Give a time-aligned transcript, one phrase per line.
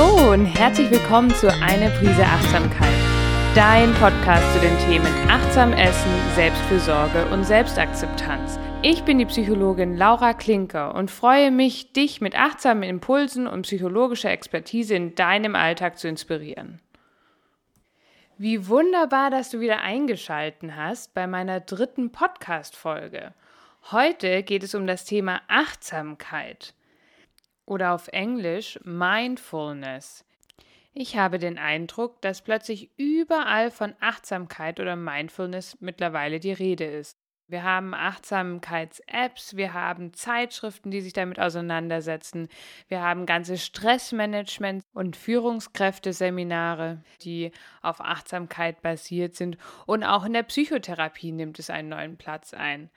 [0.00, 2.88] Hallo und herzlich willkommen zu Eine Prise Achtsamkeit,
[3.54, 8.58] dein Podcast zu den Themen Achtsam Essen, Selbstfürsorge und Selbstakzeptanz.
[8.80, 14.30] Ich bin die Psychologin Laura Klinker und freue mich, dich mit achtsamen Impulsen und psychologischer
[14.30, 16.80] Expertise in deinem Alltag zu inspirieren.
[18.38, 23.34] Wie wunderbar, dass du wieder eingeschalten hast bei meiner dritten Podcast-Folge.
[23.90, 26.72] Heute geht es um das Thema Achtsamkeit
[27.70, 30.24] oder auf Englisch Mindfulness.
[30.92, 37.16] Ich habe den Eindruck, dass plötzlich überall von Achtsamkeit oder Mindfulness mittlerweile die Rede ist.
[37.46, 42.48] Wir haben Achtsamkeits-Apps, wir haben Zeitschriften, die sich damit auseinandersetzen,
[42.88, 47.52] wir haben ganze Stressmanagement- und Führungskräfteseminare, die
[47.82, 52.90] auf Achtsamkeit basiert sind und auch in der Psychotherapie nimmt es einen neuen Platz ein.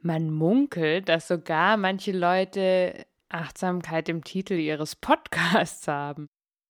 [0.00, 6.28] Man munkelt, dass sogar manche Leute Achtsamkeit im Titel ihres Podcasts haben.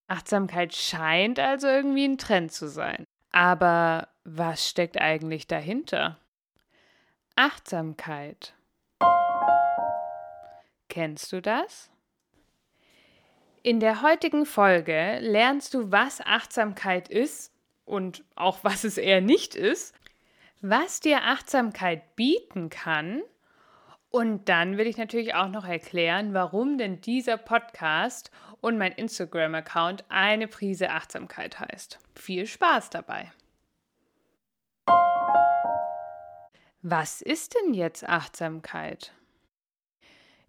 [0.09, 3.05] Achtsamkeit scheint also irgendwie ein Trend zu sein.
[3.33, 6.19] Aber was steckt eigentlich dahinter?
[7.37, 8.55] Achtsamkeit.
[10.89, 11.91] Kennst du das?
[13.62, 17.53] In der heutigen Folge lernst du, was Achtsamkeit ist
[17.85, 19.95] und auch was es eher nicht ist,
[20.62, 23.23] was dir Achtsamkeit bieten kann
[24.15, 30.05] und dann will ich natürlich auch noch erklären, warum denn dieser Podcast und mein Instagram-Account
[30.09, 31.98] eine Prise Achtsamkeit heißt.
[32.15, 33.33] Viel Spaß dabei!
[36.81, 39.12] Was ist denn jetzt Achtsamkeit?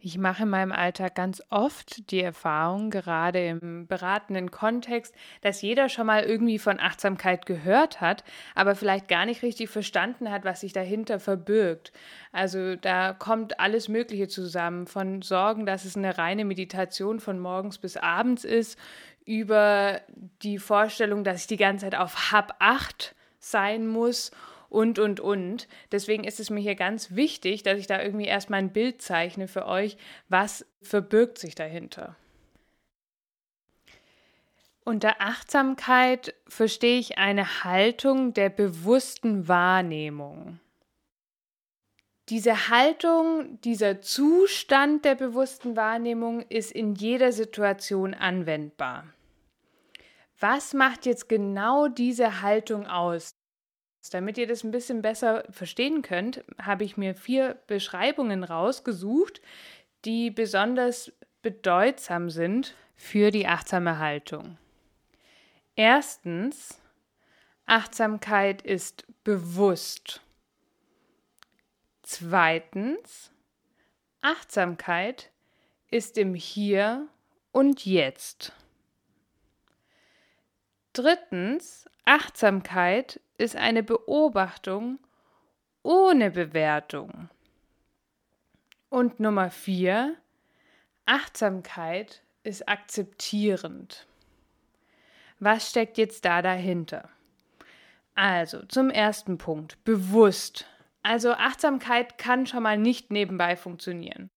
[0.05, 5.89] Ich mache in meinem Alltag ganz oft die Erfahrung, gerade im beratenden Kontext, dass jeder
[5.89, 10.59] schon mal irgendwie von Achtsamkeit gehört hat, aber vielleicht gar nicht richtig verstanden hat, was
[10.59, 11.91] sich dahinter verbirgt.
[12.31, 17.79] Also da kommt alles Mögliche zusammen, von Sorgen, dass es eine reine Meditation von morgens
[17.79, 18.77] bis abends ist,
[19.25, 20.01] über
[20.43, 24.29] die Vorstellung, dass ich die ganze Zeit auf Hab 8 sein muss
[24.75, 25.69] und, und, und.
[25.93, 29.47] Deswegen ist es mir hier ganz wichtig, dass ich da irgendwie erstmal ein Bild zeichne
[29.47, 29.95] für euch,
[30.27, 32.17] was verbirgt sich dahinter.
[34.83, 40.59] Unter Achtsamkeit verstehe ich eine Haltung der bewussten Wahrnehmung.
[42.27, 49.05] Diese Haltung, dieser Zustand der bewussten Wahrnehmung ist in jeder Situation anwendbar.
[50.39, 53.34] Was macht jetzt genau diese Haltung aus?
[54.09, 59.41] Damit ihr das ein bisschen besser verstehen könnt, habe ich mir vier Beschreibungen rausgesucht,
[60.05, 61.11] die besonders
[61.41, 64.57] bedeutsam sind für die achtsame Haltung.
[65.75, 66.81] Erstens,
[67.65, 70.21] Achtsamkeit ist bewusst.
[72.03, 73.31] Zweitens,
[74.21, 75.31] Achtsamkeit
[75.89, 77.07] ist im Hier
[77.51, 78.53] und Jetzt.
[80.93, 84.99] Drittens, Achtsamkeit ist eine Beobachtung
[85.83, 87.29] ohne Bewertung.
[88.89, 90.15] Und Nummer vier,
[91.05, 94.07] Achtsamkeit ist akzeptierend.
[95.39, 97.09] Was steckt jetzt da dahinter?
[98.15, 100.65] Also zum ersten Punkt, bewusst.
[101.03, 104.29] Also Achtsamkeit kann schon mal nicht nebenbei funktionieren.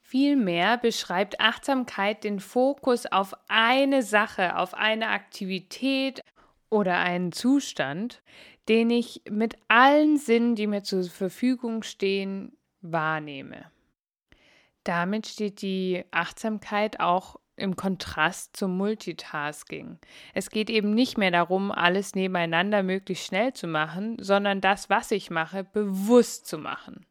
[0.00, 6.22] Vielmehr beschreibt Achtsamkeit den Fokus auf eine Sache, auf eine Aktivität,
[6.70, 8.22] oder einen Zustand,
[8.68, 13.70] den ich mit allen Sinnen, die mir zur Verfügung stehen, wahrnehme.
[14.84, 19.98] Damit steht die Achtsamkeit auch im Kontrast zum Multitasking.
[20.32, 25.10] Es geht eben nicht mehr darum, alles nebeneinander möglichst schnell zu machen, sondern das, was
[25.10, 27.04] ich mache, bewusst zu machen.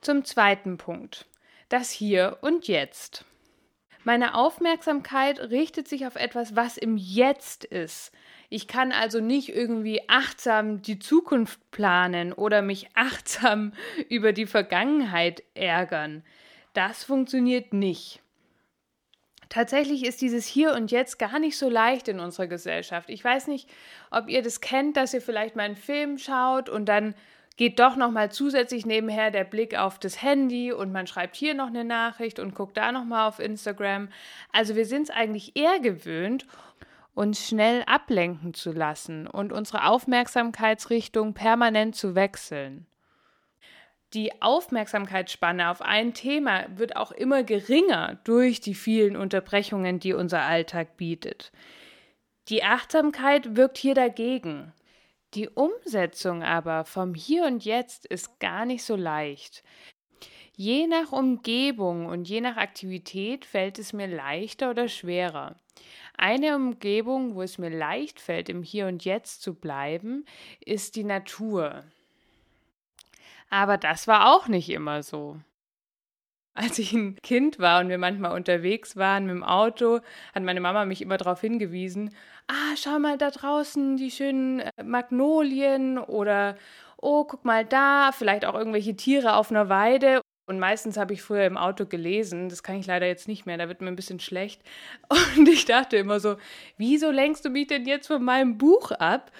[0.00, 1.26] Zum zweiten Punkt.
[1.68, 3.24] Das Hier und Jetzt.
[4.06, 8.12] Meine Aufmerksamkeit richtet sich auf etwas, was im Jetzt ist.
[8.48, 13.72] Ich kann also nicht irgendwie achtsam die Zukunft planen oder mich achtsam
[14.08, 16.22] über die Vergangenheit ärgern.
[16.72, 18.22] Das funktioniert nicht.
[19.48, 23.10] Tatsächlich ist dieses Hier und Jetzt gar nicht so leicht in unserer Gesellschaft.
[23.10, 23.68] Ich weiß nicht,
[24.12, 27.16] ob ihr das kennt, dass ihr vielleicht mal einen Film schaut und dann
[27.56, 31.68] geht doch nochmal zusätzlich nebenher der Blick auf das Handy und man schreibt hier noch
[31.68, 34.08] eine Nachricht und guckt da nochmal auf Instagram.
[34.52, 36.46] Also wir sind es eigentlich eher gewöhnt,
[37.14, 42.86] uns schnell ablenken zu lassen und unsere Aufmerksamkeitsrichtung permanent zu wechseln.
[44.12, 50.42] Die Aufmerksamkeitsspanne auf ein Thema wird auch immer geringer durch die vielen Unterbrechungen, die unser
[50.42, 51.52] Alltag bietet.
[52.48, 54.72] Die Achtsamkeit wirkt hier dagegen.
[55.34, 59.62] Die Umsetzung aber vom Hier und Jetzt ist gar nicht so leicht.
[60.54, 65.56] Je nach Umgebung und je nach Aktivität fällt es mir leichter oder schwerer.
[66.16, 70.24] Eine Umgebung, wo es mir leicht fällt, im Hier und Jetzt zu bleiben,
[70.64, 71.84] ist die Natur.
[73.50, 75.38] Aber das war auch nicht immer so.
[76.56, 80.00] Als ich ein Kind war und wir manchmal unterwegs waren mit dem Auto,
[80.34, 82.14] hat meine Mama mich immer darauf hingewiesen,
[82.48, 86.56] ah, schau mal da draußen die schönen äh, Magnolien oder
[86.96, 90.22] oh, guck mal da, vielleicht auch irgendwelche Tiere auf einer Weide.
[90.48, 93.58] Und meistens habe ich früher im Auto gelesen, das kann ich leider jetzt nicht mehr,
[93.58, 94.62] da wird mir ein bisschen schlecht.
[95.36, 96.36] Und ich dachte immer so,
[96.78, 99.30] wieso lenkst du mich denn jetzt von meinem Buch ab?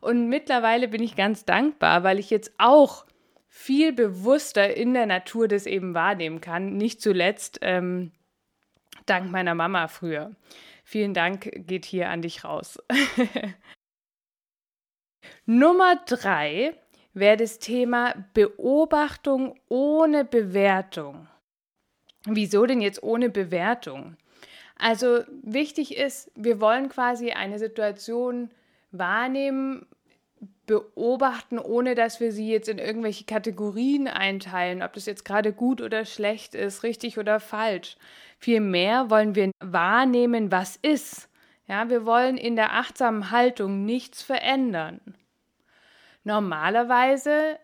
[0.00, 3.06] Und mittlerweile bin ich ganz dankbar, weil ich jetzt auch
[3.54, 6.78] viel bewusster in der Natur das eben wahrnehmen kann.
[6.78, 8.10] Nicht zuletzt ähm,
[9.04, 10.34] dank meiner Mama früher.
[10.84, 12.78] Vielen Dank geht hier an dich raus.
[15.44, 16.74] Nummer drei
[17.12, 21.28] wäre das Thema Beobachtung ohne Bewertung.
[22.24, 24.16] Wieso denn jetzt ohne Bewertung?
[24.76, 28.50] Also wichtig ist, wir wollen quasi eine Situation
[28.92, 29.86] wahrnehmen,
[30.66, 35.80] beobachten, ohne dass wir sie jetzt in irgendwelche Kategorien einteilen, ob das jetzt gerade gut
[35.80, 37.96] oder schlecht ist, richtig oder falsch.
[38.38, 41.28] Vielmehr wollen wir wahrnehmen, was ist.
[41.68, 45.00] Ja, wir wollen in der achtsamen Haltung nichts verändern.
[46.24, 47.58] Normalerweise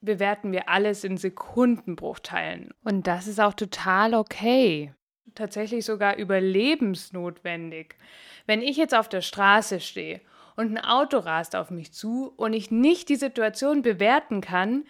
[0.00, 2.74] bewerten wir alles in Sekundenbruchteilen.
[2.84, 4.92] Und das ist auch total okay.
[5.34, 7.96] Tatsächlich sogar überlebensnotwendig.
[8.46, 10.20] Wenn ich jetzt auf der Straße stehe
[10.56, 14.84] und ein Auto rast auf mich zu und ich nicht die Situation bewerten kann,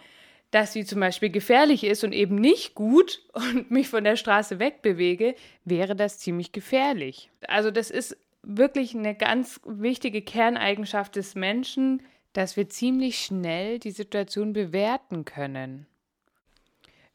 [0.51, 4.59] dass sie zum Beispiel gefährlich ist und eben nicht gut und mich von der Straße
[4.59, 7.29] wegbewege, wäre das ziemlich gefährlich.
[7.47, 13.91] Also das ist wirklich eine ganz wichtige Kerneigenschaft des Menschen, dass wir ziemlich schnell die
[13.91, 15.87] Situation bewerten können.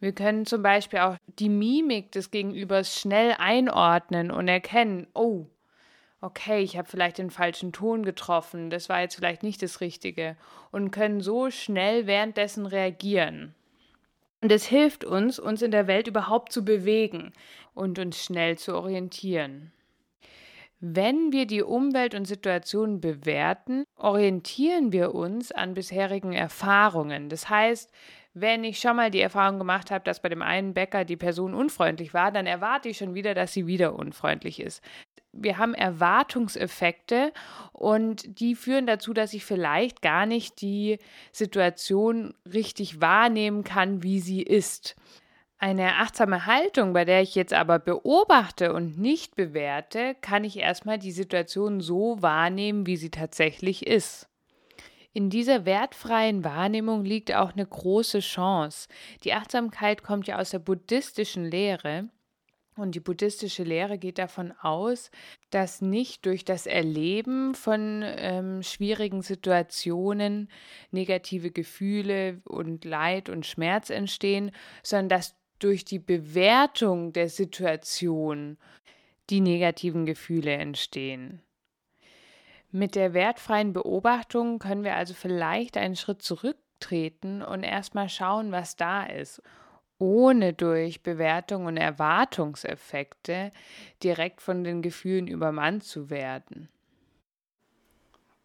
[0.00, 5.46] Wir können zum Beispiel auch die Mimik des Gegenübers schnell einordnen und erkennen, oh,
[6.20, 10.36] okay, ich habe vielleicht den falschen Ton getroffen, das war jetzt vielleicht nicht das Richtige
[10.70, 13.54] und können so schnell währenddessen reagieren.
[14.40, 17.32] Und es hilft uns, uns in der Welt überhaupt zu bewegen
[17.74, 19.72] und uns schnell zu orientieren.
[20.80, 27.28] Wenn wir die Umwelt und Situationen bewerten, orientieren wir uns an bisherigen Erfahrungen.
[27.28, 27.90] Das heißt,
[28.34, 31.52] wenn ich schon mal die Erfahrung gemacht habe, dass bei dem einen Bäcker die Person
[31.52, 34.80] unfreundlich war, dann erwarte ich schon wieder, dass sie wieder unfreundlich ist.
[35.42, 37.32] Wir haben Erwartungseffekte
[37.72, 40.98] und die führen dazu, dass ich vielleicht gar nicht die
[41.32, 44.96] Situation richtig wahrnehmen kann, wie sie ist.
[45.60, 50.98] Eine achtsame Haltung, bei der ich jetzt aber beobachte und nicht bewerte, kann ich erstmal
[50.98, 54.28] die Situation so wahrnehmen, wie sie tatsächlich ist.
[55.12, 58.88] In dieser wertfreien Wahrnehmung liegt auch eine große Chance.
[59.24, 62.08] Die Achtsamkeit kommt ja aus der buddhistischen Lehre.
[62.78, 65.10] Und die buddhistische Lehre geht davon aus,
[65.50, 70.48] dass nicht durch das Erleben von ähm, schwierigen Situationen
[70.92, 74.52] negative Gefühle und Leid und Schmerz entstehen,
[74.84, 78.58] sondern dass durch die Bewertung der Situation
[79.28, 81.42] die negativen Gefühle entstehen.
[82.70, 88.76] Mit der wertfreien Beobachtung können wir also vielleicht einen Schritt zurücktreten und erstmal schauen, was
[88.76, 89.42] da ist,
[89.98, 93.50] ohne durch Bewertung und Erwartungseffekte
[94.02, 96.68] direkt von den Gefühlen übermannt zu werden.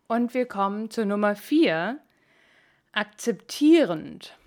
[0.07, 1.99] Und wir kommen zu Nummer 4,
[2.91, 4.37] akzeptierend.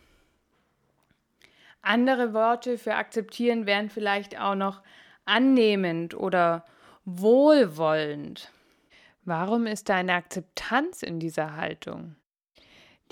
[1.83, 4.83] Andere Worte für akzeptieren wären vielleicht auch noch
[5.25, 6.65] annehmend oder
[7.05, 8.51] wohlwollend.
[9.25, 12.17] Warum ist da eine Akzeptanz in dieser Haltung?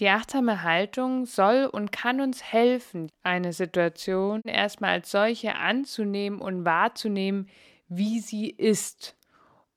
[0.00, 6.64] Die achtsame Haltung soll und kann uns helfen, eine Situation erstmal als solche anzunehmen und
[6.64, 7.48] wahrzunehmen,
[7.88, 9.16] wie sie ist,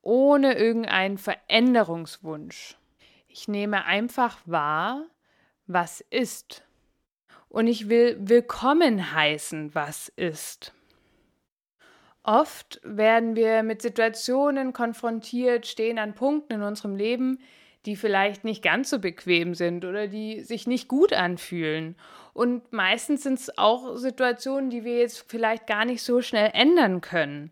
[0.01, 2.77] ohne irgendeinen Veränderungswunsch.
[3.27, 5.05] Ich nehme einfach wahr,
[5.67, 6.63] was ist
[7.49, 10.73] und ich will willkommen heißen, was ist.
[12.23, 17.39] Oft werden wir mit Situationen konfrontiert, stehen an Punkten in unserem Leben,
[17.85, 21.95] die vielleicht nicht ganz so bequem sind oder die sich nicht gut anfühlen.
[22.33, 27.01] Und meistens sind es auch Situationen, die wir jetzt vielleicht gar nicht so schnell ändern
[27.01, 27.51] können.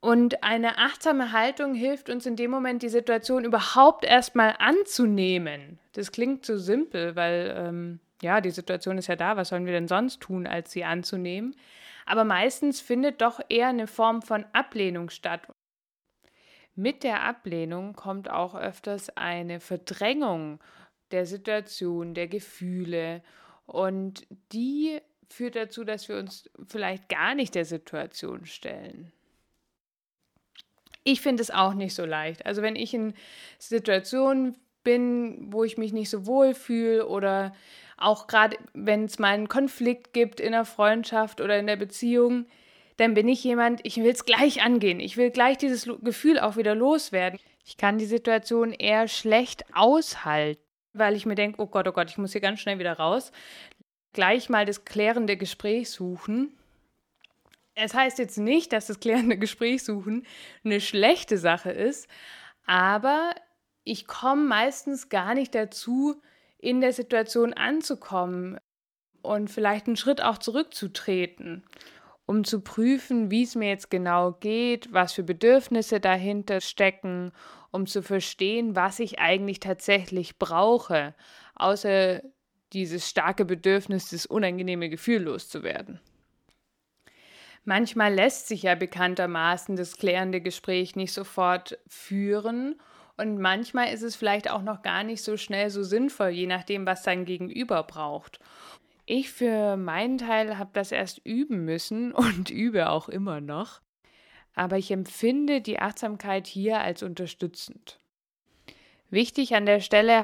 [0.00, 5.78] Und eine achtsame Haltung hilft uns in dem Moment, die Situation überhaupt erstmal anzunehmen.
[5.92, 9.72] Das klingt so simpel, weil ähm, ja, die Situation ist ja da, was sollen wir
[9.72, 11.54] denn sonst tun, als sie anzunehmen?
[12.06, 15.42] Aber meistens findet doch eher eine Form von Ablehnung statt.
[16.80, 20.60] Mit der Ablehnung kommt auch öfters eine Verdrängung
[21.10, 23.22] der Situation, der Gefühle
[23.66, 29.12] und die führt dazu, dass wir uns vielleicht gar nicht der Situation stellen.
[31.04, 32.46] Ich finde es auch nicht so leicht.
[32.46, 33.12] Also wenn ich in
[33.58, 37.54] Situationen bin, wo ich mich nicht so wohl fühle oder
[37.98, 42.46] auch gerade wenn es mal einen Konflikt gibt in der Freundschaft oder in der Beziehung,
[43.00, 45.00] dann bin ich jemand, ich will es gleich angehen.
[45.00, 47.40] Ich will gleich dieses Gefühl auch wieder loswerden.
[47.64, 52.10] Ich kann die Situation eher schlecht aushalten, weil ich mir denke, oh Gott, oh Gott,
[52.10, 53.32] ich muss hier ganz schnell wieder raus.
[54.12, 56.58] Gleich mal das klärende Gespräch suchen.
[57.74, 60.26] Es heißt jetzt nicht, dass das klärende Gespräch suchen
[60.62, 62.06] eine schlechte Sache ist,
[62.66, 63.34] aber
[63.82, 66.20] ich komme meistens gar nicht dazu,
[66.58, 68.60] in der Situation anzukommen
[69.22, 71.64] und vielleicht einen Schritt auch zurückzutreten,
[72.30, 77.32] um zu prüfen, wie es mir jetzt genau geht, was für Bedürfnisse dahinter stecken,
[77.72, 81.16] um zu verstehen, was ich eigentlich tatsächlich brauche,
[81.56, 82.22] außer
[82.72, 85.98] dieses starke Bedürfnis, das unangenehme Gefühl loszuwerden.
[87.64, 92.76] Manchmal lässt sich ja bekanntermaßen das klärende Gespräch nicht sofort führen
[93.16, 96.86] und manchmal ist es vielleicht auch noch gar nicht so schnell so sinnvoll, je nachdem,
[96.86, 98.38] was sein Gegenüber braucht.
[99.12, 103.80] Ich für meinen Teil habe das erst üben müssen und übe auch immer noch.
[104.54, 107.98] Aber ich empfinde die Achtsamkeit hier als unterstützend.
[109.08, 110.22] Wichtig an der Stelle,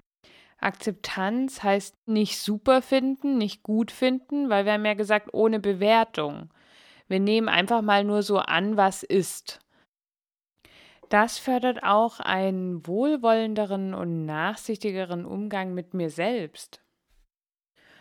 [0.59, 6.50] Akzeptanz heißt nicht super finden, nicht gut finden, weil wir haben ja gesagt, ohne Bewertung.
[7.09, 9.59] Wir nehmen einfach mal nur so an, was ist.
[11.09, 16.86] Das fördert auch einen wohlwollenderen und nachsichtigeren Umgang mit mir selbst,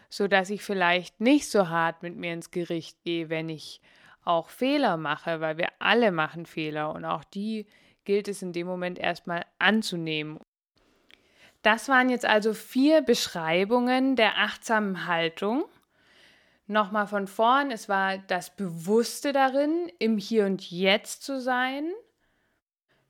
[0.09, 3.81] so dass ich vielleicht nicht so hart mit mir ins Gericht gehe, wenn ich
[4.23, 7.67] auch Fehler mache, weil wir alle machen Fehler und auch die
[8.05, 10.39] gilt es in dem Moment erstmal anzunehmen.
[11.61, 15.65] Das waren jetzt also vier Beschreibungen der achtsamen Haltung.
[16.67, 21.91] Nochmal von vorn, es war das Bewusste darin, im Hier und Jetzt zu sein,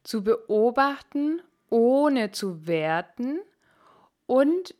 [0.04, 3.40] zu beobachten, ohne zu werten
[4.26, 4.76] und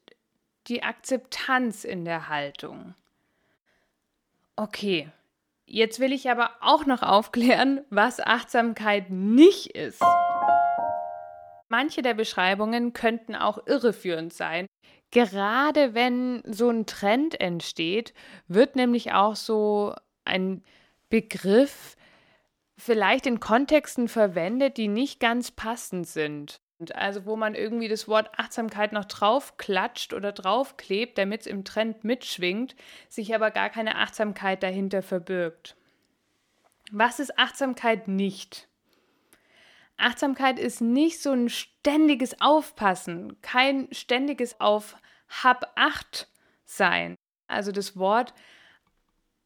[0.68, 2.96] die Akzeptanz in der Haltung.
[4.56, 5.10] Okay,
[5.66, 10.02] jetzt will ich aber auch noch aufklären, was Achtsamkeit nicht ist.
[11.68, 14.68] Manche der Beschreibungen könnten auch irreführend sein.
[15.12, 18.14] Gerade wenn so ein Trend entsteht,
[18.48, 19.94] wird nämlich auch so
[20.26, 20.64] ein
[21.10, 21.96] Begriff
[22.78, 26.58] vielleicht in Kontexten verwendet, die nicht ganz passend sind.
[26.94, 32.04] Also wo man irgendwie das Wort Achtsamkeit noch draufklatscht oder draufklebt, damit es im Trend
[32.04, 32.76] mitschwingt,
[33.08, 35.78] sich aber gar keine Achtsamkeit dahinter verbirgt.
[36.92, 38.68] Was ist Achtsamkeit nicht?
[39.98, 44.98] Achtsamkeit ist nicht so ein ständiges Aufpassen, kein ständiges auf
[45.30, 46.28] Hab Acht
[46.66, 47.16] sein.
[47.48, 48.34] Also das Wort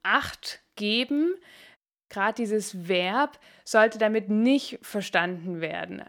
[0.01, 1.35] Acht geben
[2.09, 6.03] Gerade dieses Verb sollte damit nicht verstanden werden.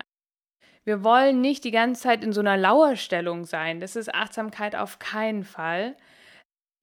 [0.84, 3.80] Wir wollen nicht die ganze Zeit in so einer Lauerstellung sein.
[3.80, 5.96] Das ist Achtsamkeit auf keinen Fall,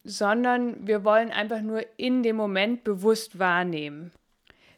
[0.04, 4.12] sondern wir wollen einfach nur in dem Moment bewusst wahrnehmen.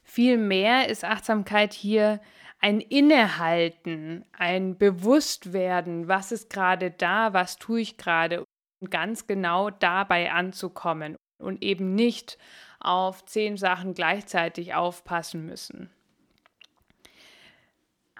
[0.04, 2.20] Vielmehr ist Achtsamkeit hier
[2.60, 8.44] ein Innehalten, ein Bewusstwerden, was ist gerade da, was tue ich gerade
[8.82, 12.38] und ganz genau dabei anzukommen und eben nicht
[12.80, 15.90] auf zehn Sachen gleichzeitig aufpassen müssen.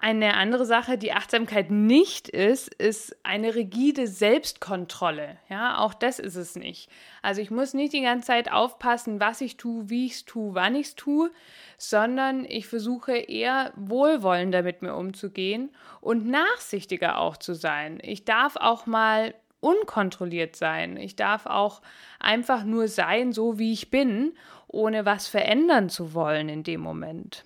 [0.02, 5.36] Eine andere Sache, die Achtsamkeit nicht ist, ist eine rigide Selbstkontrolle.
[5.50, 6.88] Ja, auch das ist es nicht.
[7.20, 10.54] Also ich muss nicht die ganze Zeit aufpassen, was ich tue, wie ich es tue,
[10.54, 11.30] wann ich es tue,
[11.76, 15.68] sondern ich versuche eher wohlwollender mit mir umzugehen
[16.00, 17.98] und nachsichtiger auch zu sein.
[18.02, 20.96] Ich darf auch mal unkontrolliert sein.
[20.96, 21.82] Ich darf auch
[22.18, 24.32] einfach nur sein, so wie ich bin,
[24.66, 27.44] ohne was verändern zu wollen in dem Moment.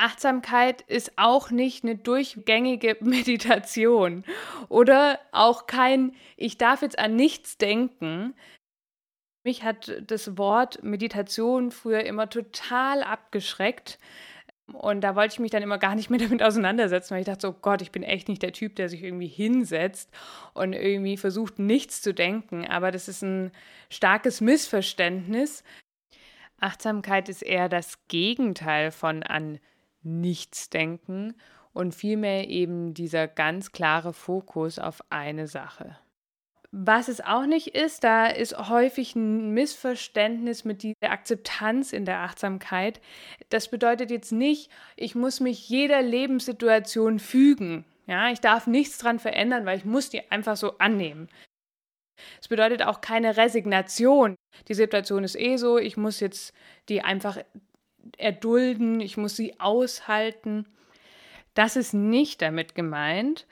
[0.00, 4.24] Achtsamkeit ist auch nicht eine durchgängige Meditation
[4.68, 8.34] oder auch kein Ich darf jetzt an nichts denken.
[9.44, 13.98] Mich hat das Wort Meditation früher immer total abgeschreckt,
[14.72, 17.42] und da wollte ich mich dann immer gar nicht mehr damit auseinandersetzen, weil ich dachte,
[17.42, 20.10] so oh Gott, ich bin echt nicht der Typ, der sich irgendwie hinsetzt
[20.54, 22.66] und irgendwie versucht, nichts zu denken.
[22.66, 23.52] Aber das ist ein
[23.90, 25.64] starkes Missverständnis.
[26.60, 29.58] Achtsamkeit ist eher das Gegenteil von an
[30.02, 31.34] nichts denken
[31.72, 35.96] und vielmehr eben dieser ganz klare Fokus auf eine Sache.
[36.72, 42.20] Was es auch nicht ist, da ist häufig ein Missverständnis mit dieser Akzeptanz in der
[42.20, 43.00] Achtsamkeit.
[43.48, 47.84] Das bedeutet jetzt nicht, ich muss mich jeder Lebenssituation fügen.
[48.06, 51.28] Ja, ich darf nichts dran verändern, weil ich muss die einfach so annehmen.
[52.40, 54.36] Es bedeutet auch keine Resignation.
[54.68, 56.54] Die Situation ist eh so, ich muss jetzt
[56.88, 57.38] die einfach
[58.18, 60.66] erdulden, ich muss sie aushalten.
[61.54, 63.46] Das ist nicht damit gemeint.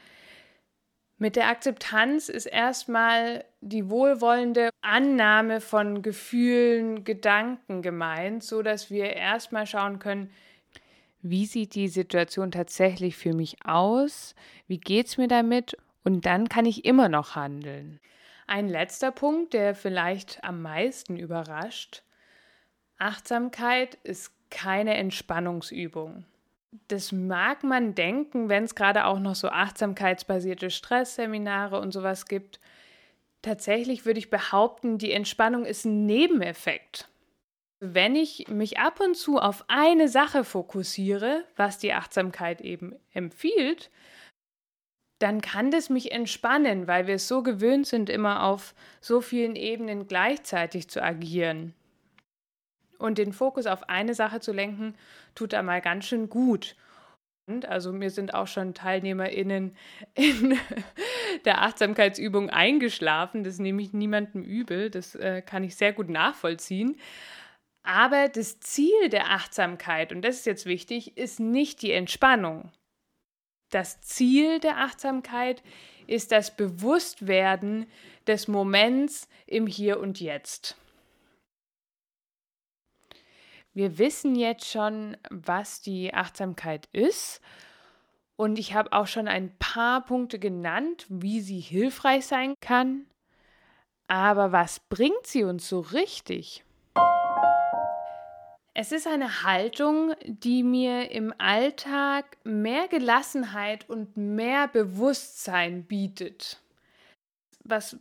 [1.18, 9.12] Mit der Akzeptanz ist erstmal die wohlwollende Annahme von Gefühlen, Gedanken gemeint, so dass wir
[9.14, 10.30] erstmal schauen können,
[11.20, 14.36] wie sieht die Situation tatsächlich für mich aus?
[14.68, 15.76] Wie geht es mir damit?
[16.04, 17.98] Und dann kann ich immer noch handeln.
[18.46, 22.02] Ein letzter Punkt, der vielleicht am meisten überrascht.
[22.96, 26.24] Achtsamkeit ist keine Entspannungsübung.
[26.88, 32.60] Das mag man denken, wenn es gerade auch noch so achtsamkeitsbasierte Stressseminare und sowas gibt.
[33.42, 37.08] Tatsächlich würde ich behaupten, die Entspannung ist ein Nebeneffekt.
[37.80, 43.90] Wenn ich mich ab und zu auf eine Sache fokussiere, was die Achtsamkeit eben empfiehlt,
[45.20, 49.56] dann kann das mich entspannen, weil wir es so gewöhnt sind, immer auf so vielen
[49.56, 51.74] Ebenen gleichzeitig zu agieren.
[52.98, 54.94] Und den Fokus auf eine Sache zu lenken,
[55.34, 56.76] tut da mal ganz schön gut.
[57.46, 59.74] Und also mir sind auch schon TeilnehmerInnen
[60.14, 60.58] in
[61.46, 63.42] der Achtsamkeitsübung eingeschlafen.
[63.42, 64.90] Das nehme ich niemandem übel.
[64.90, 67.00] Das äh, kann ich sehr gut nachvollziehen.
[67.82, 72.70] Aber das Ziel der Achtsamkeit, und das ist jetzt wichtig, ist nicht die Entspannung.
[73.70, 75.62] Das Ziel der Achtsamkeit
[76.06, 77.86] ist das Bewusstwerden
[78.26, 80.76] des Moments im Hier und Jetzt.
[83.78, 87.40] Wir wissen jetzt schon, was die Achtsamkeit ist.
[88.34, 93.06] Und ich habe auch schon ein paar Punkte genannt, wie sie hilfreich sein kann.
[94.08, 96.64] Aber was bringt sie uns so richtig?
[98.74, 106.60] Es ist eine Haltung, die mir im Alltag mehr Gelassenheit und mehr Bewusstsein bietet.
[107.62, 107.96] Was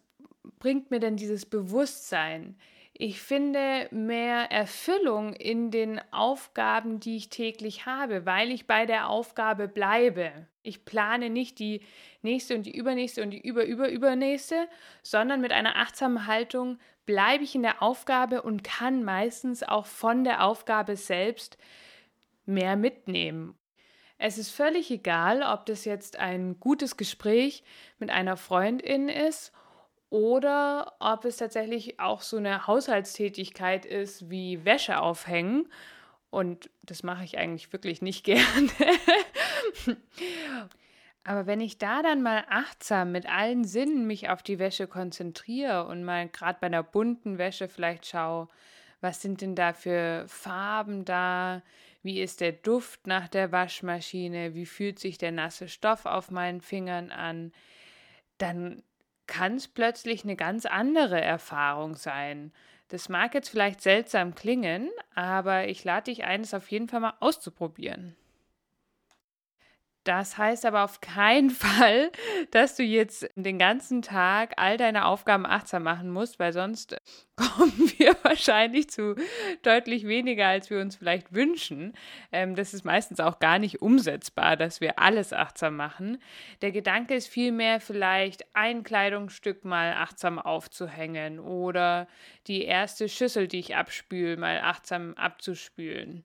[0.58, 2.58] bringt mir denn dieses Bewusstsein?
[3.00, 9.08] Ich finde mehr Erfüllung in den Aufgaben, die ich täglich habe, weil ich bei der
[9.08, 10.32] Aufgabe bleibe.
[10.64, 11.82] Ich plane nicht die
[12.24, 14.68] nächste und die übernächste und die überüberübernächste,
[15.04, 20.24] sondern mit einer achtsamen Haltung bleibe ich in der Aufgabe und kann meistens auch von
[20.24, 21.60] der Aufgabe selbst
[22.48, 23.60] mehr mitnehmen.
[24.18, 27.64] Es ist völlig egal, ob das jetzt ein gutes Gespräch
[28.00, 29.54] mit einer Freundin ist
[30.10, 35.68] oder ob es tatsächlich auch so eine Haushaltstätigkeit ist wie Wäsche aufhängen.
[36.30, 38.70] Und das mache ich eigentlich wirklich nicht gerne.
[41.24, 45.86] Aber wenn ich da dann mal achtsam mit allen Sinnen mich auf die Wäsche konzentriere
[45.86, 48.48] und mal gerade bei einer bunten Wäsche vielleicht schaue,
[49.02, 51.62] was sind denn da für Farben da?
[52.02, 54.56] Wie ist der Duft nach der Waschmaschine?
[54.56, 57.52] Wie fühlt sich der nasse Stoff auf meinen Fingern an?
[58.38, 58.84] Dann
[59.28, 62.52] kann es plötzlich eine ganz andere Erfahrung sein.
[62.90, 67.02] Das mag jetzt vielleicht seltsam klingen, aber ich lade dich ein, es auf jeden Fall
[67.02, 68.16] mal auszuprobieren.
[70.08, 72.12] Das heißt aber auf keinen Fall,
[72.52, 76.96] dass du jetzt den ganzen Tag all deine Aufgaben achtsam machen musst, weil sonst
[77.36, 79.16] kommen wir wahrscheinlich zu
[79.64, 81.94] deutlich weniger, als wir uns vielleicht wünschen.
[82.32, 86.20] Ähm, das ist meistens auch gar nicht umsetzbar, dass wir alles achtsam machen.
[86.62, 92.08] Der Gedanke ist vielmehr vielleicht ein Kleidungsstück mal achtsam aufzuhängen oder
[92.48, 96.24] die erste Schüssel, die ich abspüle, mal achtsam abzuspülen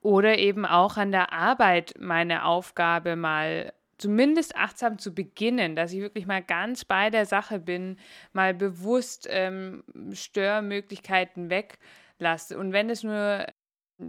[0.00, 6.00] oder eben auch an der Arbeit meine Aufgabe mal zumindest achtsam zu beginnen, dass ich
[6.00, 7.98] wirklich mal ganz bei der Sache bin,
[8.32, 9.82] mal bewusst ähm,
[10.12, 12.58] Störmöglichkeiten weglasse.
[12.58, 13.44] Und wenn es nur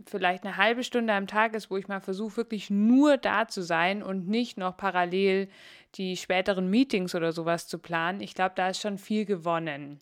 [0.06, 3.64] vielleicht eine halbe Stunde am Tag ist, wo ich mal versuche, wirklich nur da zu
[3.64, 5.50] sein und nicht noch parallel
[5.96, 10.00] die späteren Meetings oder sowas zu planen, ich glaube, da ist schon viel gewonnen.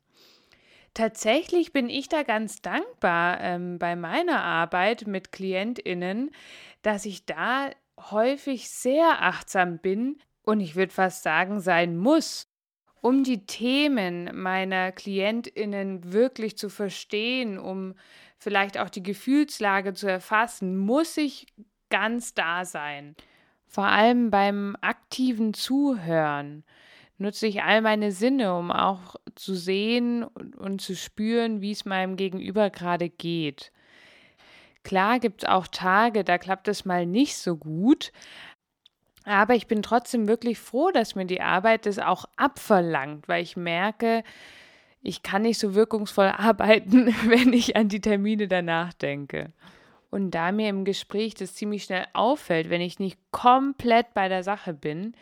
[0.97, 6.31] Tatsächlich bin ich da ganz dankbar ähm, bei meiner Arbeit mit KlientInnen,
[6.81, 7.69] dass ich da
[8.09, 12.47] häufig sehr achtsam bin und ich würde fast sagen, sein muss,
[12.99, 17.93] um die Themen meiner KlientInnen wirklich zu verstehen, um
[18.39, 21.45] vielleicht auch die Gefühlslage zu erfassen, muss ich
[21.91, 23.15] ganz da sein.
[23.67, 26.63] Vor allem beim aktiven Zuhören
[27.17, 31.85] nutze ich all meine Sinne, um auch zu sehen und, und zu spüren, wie es
[31.85, 33.71] meinem Gegenüber gerade geht.
[34.83, 38.11] Klar gibt es auch Tage, da klappt es mal nicht so gut,
[39.25, 43.57] aber ich bin trotzdem wirklich froh, dass mir die Arbeit das auch abverlangt, weil ich
[43.57, 44.23] merke,
[45.01, 49.51] ich kann nicht so wirkungsvoll arbeiten, wenn ich an die Termine danach denke.
[50.09, 54.43] Und da mir im Gespräch das ziemlich schnell auffällt, wenn ich nicht komplett bei der
[54.43, 55.13] Sache bin,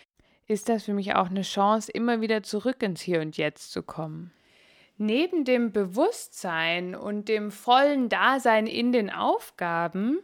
[0.48, 3.84] ist das für mich auch eine Chance, immer wieder zurück ins Hier und Jetzt zu
[3.84, 4.32] kommen.
[4.98, 10.20] Neben dem Bewusstsein und dem vollen Dasein in den Aufgaben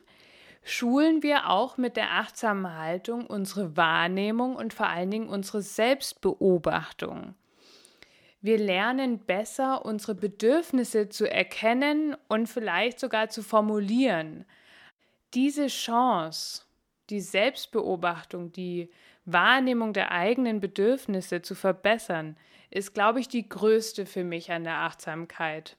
[0.64, 7.36] schulen wir auch mit der achtsamen Haltung unsere Wahrnehmung und vor allen Dingen unsere Selbstbeobachtung.
[8.42, 14.46] Wir lernen besser, unsere Bedürfnisse zu erkennen und vielleicht sogar zu formulieren.
[15.34, 16.64] Diese Chance,
[17.10, 18.90] die Selbstbeobachtung, die
[19.26, 22.38] Wahrnehmung der eigenen Bedürfnisse zu verbessern,
[22.70, 25.78] ist, glaube ich, die größte für mich an der Achtsamkeit.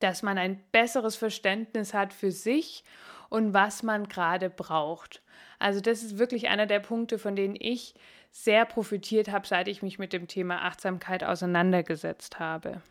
[0.00, 2.84] Dass man ein besseres Verständnis hat für sich
[3.28, 5.22] und was man gerade braucht.
[5.58, 7.94] Also das ist wirklich einer der Punkte, von denen ich
[8.32, 12.82] sehr profitiert habe, seit ich mich mit dem Thema Achtsamkeit auseinandergesetzt habe.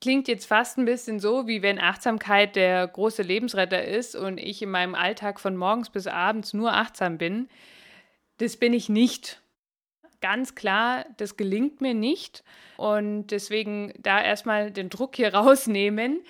[0.00, 4.62] Klingt jetzt fast ein bisschen so, wie wenn Achtsamkeit der große Lebensretter ist und ich
[4.62, 7.48] in meinem Alltag von morgens bis abends nur achtsam bin.
[8.38, 9.42] Das bin ich nicht.
[10.22, 12.44] Ganz klar, das gelingt mir nicht.
[12.78, 16.22] Und deswegen da erstmal den Druck hier rausnehmen.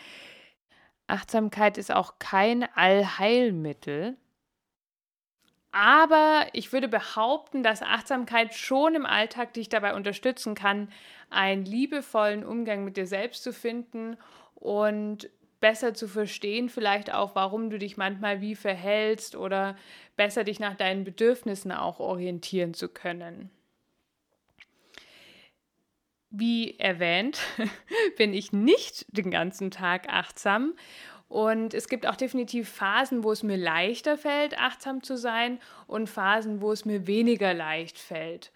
[1.07, 4.17] Achtsamkeit ist auch kein Allheilmittel.
[5.73, 10.89] Aber ich würde behaupten, dass Achtsamkeit schon im Alltag dich dabei unterstützen kann,
[11.31, 14.17] einen liebevollen Umgang mit dir selbst zu finden
[14.57, 15.31] und
[15.61, 19.77] besser zu verstehen, vielleicht auch, warum du dich manchmal wie verhältst oder
[20.17, 23.51] besser dich nach deinen Bedürfnissen auch orientieren zu können.
[26.31, 27.41] Wie erwähnt,
[28.17, 30.75] bin ich nicht den ganzen Tag achtsam.
[31.31, 36.09] Und es gibt auch definitiv Phasen, wo es mir leichter fällt, achtsam zu sein und
[36.11, 38.51] Phasen, wo es mir weniger leicht fällt.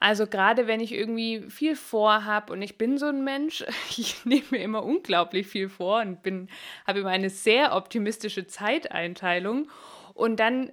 [0.00, 3.64] Also gerade wenn ich irgendwie viel vorhab und ich bin so ein Mensch,
[3.96, 6.48] ich nehme mir immer unglaublich viel vor und bin
[6.88, 9.70] habe immer eine sehr optimistische Zeiteinteilung
[10.12, 10.72] und dann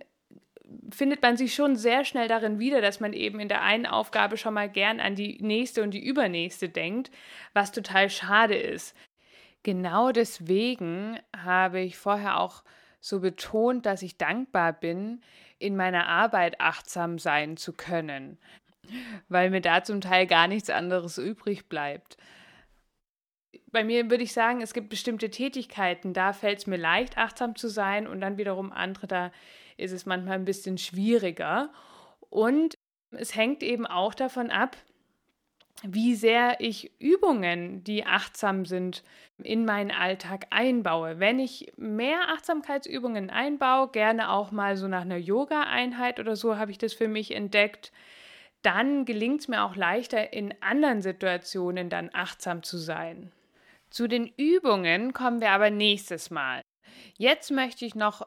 [0.89, 4.37] findet man sich schon sehr schnell darin wieder, dass man eben in der einen Aufgabe
[4.37, 7.11] schon mal gern an die nächste und die übernächste denkt,
[7.53, 8.95] was total schade ist.
[9.65, 12.63] Genau deswegen habe ich vorher auch
[12.99, 15.23] so betont, dass ich dankbar bin,
[15.57, 18.37] in meiner Arbeit achtsam sein zu können,
[19.27, 22.15] weil mir da zum Teil gar nichts anderes übrig bleibt.
[23.71, 27.55] Bei mir würde ich sagen, es gibt bestimmte Tätigkeiten, da fällt es mir leicht, achtsam
[27.55, 29.31] zu sein und dann wiederum andere, da
[29.77, 31.73] ist es manchmal ein bisschen schwieriger.
[32.29, 32.75] Und
[33.09, 34.77] es hängt eben auch davon ab,
[35.83, 39.03] wie sehr ich Übungen, die achtsam sind,
[39.43, 41.19] in meinen Alltag einbaue.
[41.19, 46.71] Wenn ich mehr Achtsamkeitsübungen einbaue, gerne auch mal so nach einer Yoga-Einheit oder so, habe
[46.71, 47.91] ich das für mich entdeckt,
[48.61, 53.31] dann gelingt es mir auch leichter, in anderen Situationen dann achtsam zu sein.
[53.89, 56.61] Zu den Übungen kommen wir aber nächstes Mal.
[57.17, 58.25] Jetzt möchte ich noch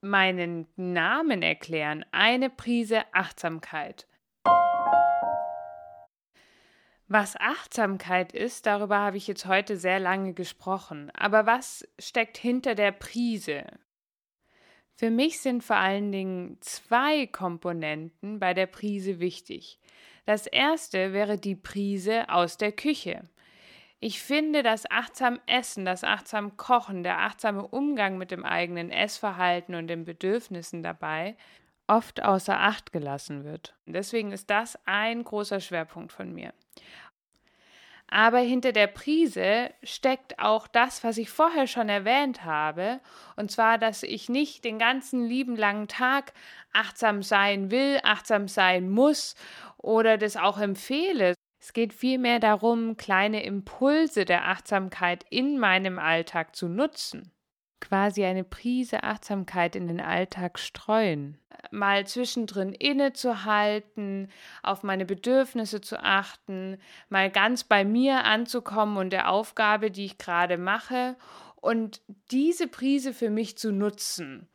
[0.00, 2.04] meinen Namen erklären.
[2.12, 4.06] Eine Prise Achtsamkeit.
[7.12, 11.10] Was Achtsamkeit ist, darüber habe ich jetzt heute sehr lange gesprochen.
[11.12, 13.64] Aber was steckt hinter der Prise?
[14.94, 19.80] Für mich sind vor allen Dingen zwei Komponenten bei der Prise wichtig.
[20.24, 23.28] Das erste wäre die Prise aus der Küche.
[23.98, 29.74] Ich finde, das achtsam Essen, das achtsam Kochen, der achtsame Umgang mit dem eigenen Essverhalten
[29.74, 31.36] und den Bedürfnissen dabei
[31.90, 33.74] oft außer Acht gelassen wird.
[33.84, 36.54] Deswegen ist das ein großer Schwerpunkt von mir.
[38.06, 43.00] Aber hinter der Prise steckt auch das, was ich vorher schon erwähnt habe,
[43.36, 46.32] und zwar, dass ich nicht den ganzen lieben langen Tag
[46.72, 49.36] achtsam sein will, achtsam sein muss
[49.76, 51.34] oder das auch empfehle.
[51.60, 57.30] Es geht vielmehr darum, kleine Impulse der Achtsamkeit in meinem Alltag zu nutzen
[57.80, 61.38] quasi eine Prise Achtsamkeit in den Alltag streuen.
[61.70, 64.30] Mal zwischendrin innezuhalten,
[64.62, 70.18] auf meine Bedürfnisse zu achten, mal ganz bei mir anzukommen und der Aufgabe, die ich
[70.18, 71.16] gerade mache
[71.56, 74.48] und diese Prise für mich zu nutzen.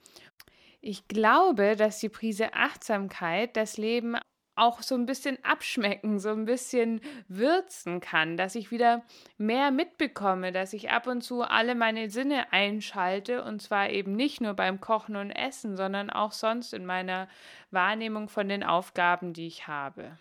[0.81, 4.17] Ich glaube, dass die Prise Achtsamkeit das Leben
[4.55, 9.03] auch so ein bisschen abschmecken, so ein bisschen würzen kann, dass ich wieder
[9.37, 14.41] mehr mitbekomme, dass ich ab und zu alle meine Sinne einschalte und zwar eben nicht
[14.41, 17.27] nur beim Kochen und Essen, sondern auch sonst in meiner
[17.71, 20.17] Wahrnehmung von den Aufgaben, die ich habe.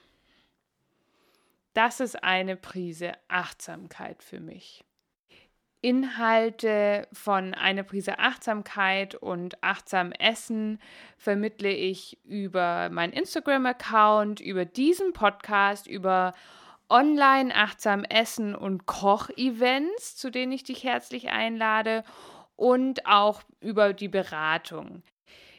[1.75, 4.85] Das ist eine Prise Achtsamkeit für mich.
[5.85, 10.81] Inhalte von einer Prise Achtsamkeit und achtsam Essen
[11.19, 16.33] vermittle ich über meinen Instagram-Account, über diesen Podcast, über
[16.89, 22.03] online achtsam Essen und Koch-Events, zu denen ich dich herzlich einlade
[22.57, 25.03] und auch über die Beratung.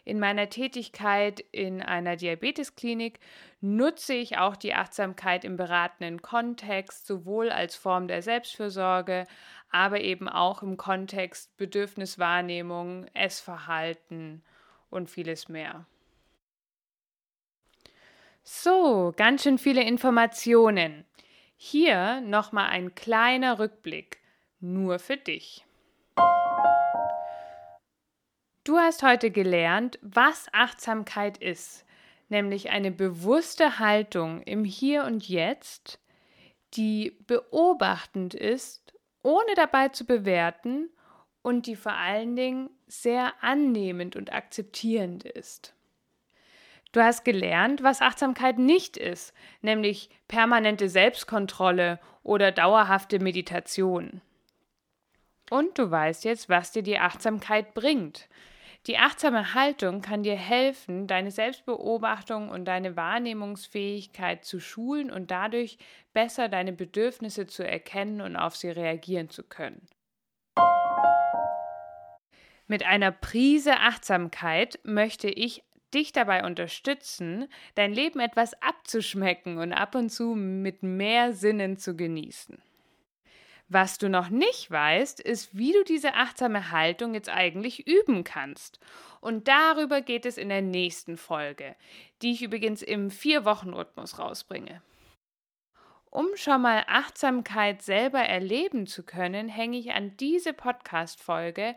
[0.06, 3.20] In meiner Tätigkeit in einer Diabetesklinik
[3.60, 9.26] nutze ich auch die Achtsamkeit im beratenden Kontext, sowohl als Form der Selbstfürsorge,
[9.70, 14.44] aber eben auch im Kontext Bedürfniswahrnehmung, Essverhalten
[14.90, 15.86] und vieles mehr.
[18.44, 21.04] So, ganz schön viele Informationen.
[21.58, 24.20] Hier nochmal ein kleiner Rückblick,
[24.60, 25.66] nur für dich.
[28.64, 31.86] Du hast heute gelernt, was Achtsamkeit ist,
[32.30, 36.00] nämlich eine bewusste Haltung im Hier und Jetzt,
[36.74, 38.95] die beobachtend ist,
[39.26, 40.90] ohne dabei zu bewerten
[41.42, 45.74] und die vor allen Dingen sehr annehmend und akzeptierend ist.
[46.92, 54.22] Du hast gelernt, was Achtsamkeit nicht ist, nämlich permanente Selbstkontrolle oder dauerhafte Meditation.
[55.50, 58.30] Und du weißt jetzt, was dir die Achtsamkeit bringt.
[58.88, 65.80] Die achtsame Haltung kann dir helfen, deine Selbstbeobachtung und deine Wahrnehmungsfähigkeit zu schulen und dadurch
[66.14, 69.88] besser deine Bedürfnisse zu erkennen und auf sie reagieren zu können.
[72.68, 79.96] Mit einer Prise Achtsamkeit möchte ich dich dabei unterstützen, dein Leben etwas abzuschmecken und ab
[79.96, 82.62] und zu mit mehr Sinnen zu genießen.
[83.68, 88.80] Was du noch nicht weißt, ist, wie du diese achtsame Haltung jetzt eigentlich üben kannst.
[89.22, 91.76] Und darüber geht es in der nächsten Folge,
[92.22, 94.84] die ich übrigens im Vier-Wochen-Rhythmus rausbringe.
[96.12, 101.76] Um schon mal Achtsamkeit selber erleben zu können, hänge ich an diese Podcast-Folge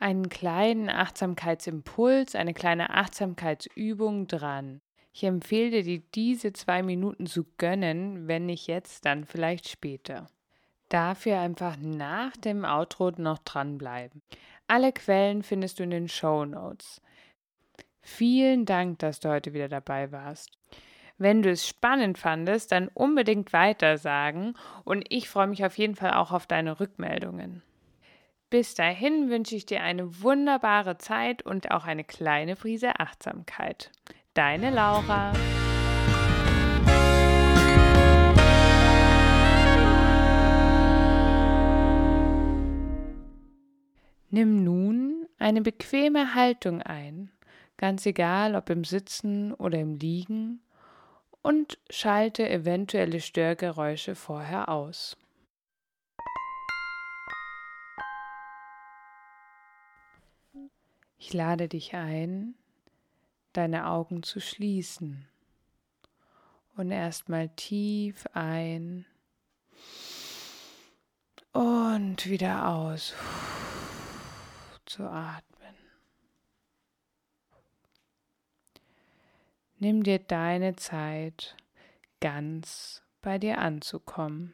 [0.00, 4.80] einen kleinen Achtsamkeitsimpuls, eine kleine Achtsamkeitsübung dran.
[5.12, 10.26] Ich empfehle dir, diese zwei Minuten zu gönnen, wenn nicht jetzt, dann vielleicht später.
[10.90, 14.22] Dafür einfach nach dem Outro noch dranbleiben.
[14.66, 17.00] Alle Quellen findest du in den Show Notes.
[18.02, 20.50] Vielen Dank, dass du heute wieder dabei warst.
[21.16, 26.14] Wenn du es spannend fandest, dann unbedingt weitersagen und ich freue mich auf jeden Fall
[26.14, 27.62] auch auf deine Rückmeldungen.
[28.48, 33.92] Bis dahin wünsche ich dir eine wunderbare Zeit und auch eine kleine Prise Achtsamkeit.
[34.34, 35.32] Deine Laura.
[44.32, 47.32] Nimm nun eine bequeme Haltung ein,
[47.76, 50.62] ganz egal ob im Sitzen oder im Liegen,
[51.42, 55.16] und schalte eventuelle Störgeräusche vorher aus.
[61.18, 62.54] Ich lade dich ein,
[63.52, 65.26] deine Augen zu schließen
[66.76, 69.06] und erstmal tief ein
[71.52, 73.14] und wieder aus
[74.90, 75.76] zu atmen.
[79.78, 81.56] Nimm dir deine Zeit,
[82.20, 84.52] ganz bei dir anzukommen.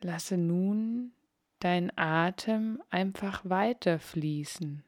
[0.00, 1.12] Lasse nun
[1.60, 4.82] dein Atem einfach weiter fließen,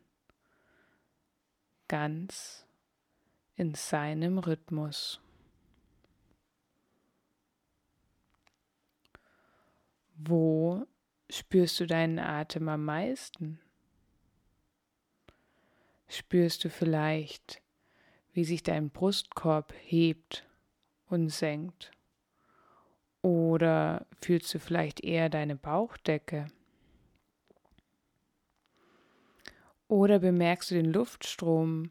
[1.86, 2.66] ganz
[3.56, 5.20] in seinem Rhythmus.
[10.16, 10.86] Wo
[11.30, 13.60] spürst du deinen Atem am meisten?
[16.08, 17.62] Spürst du vielleicht,
[18.32, 20.46] wie sich dein Brustkorb hebt
[21.06, 21.90] und senkt?
[23.22, 26.46] Oder fühlst du vielleicht eher deine Bauchdecke?
[29.88, 31.90] Oder bemerkst du den Luftstrom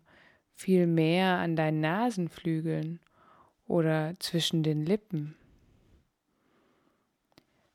[0.63, 3.01] viel mehr an deinen Nasenflügeln
[3.67, 5.35] oder zwischen den Lippen?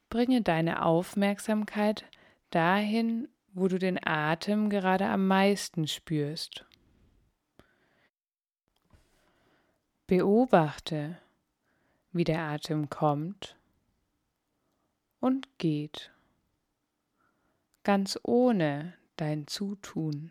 [0.09, 2.07] Bringe deine Aufmerksamkeit
[2.49, 6.65] dahin, wo du den Atem gerade am meisten spürst.
[10.07, 11.19] Beobachte,
[12.13, 13.59] wie der Atem kommt
[15.21, 16.11] und geht,
[17.83, 20.31] ganz ohne dein Zutun.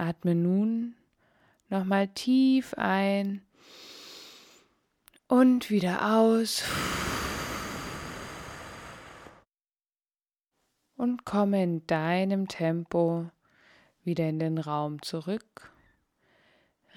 [0.00, 0.96] Atme nun
[1.68, 3.42] Nochmal tief ein
[5.28, 6.64] und wieder aus.
[10.96, 13.30] Und komme in deinem Tempo
[14.02, 15.72] wieder in den Raum zurück.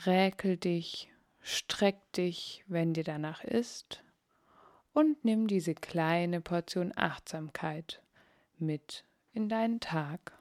[0.05, 1.13] Räkel dich
[1.43, 4.01] streck dich, wenn dir danach ist,
[4.93, 8.01] und nimm diese kleine Portion Achtsamkeit
[8.57, 10.31] mit in deinen Tag.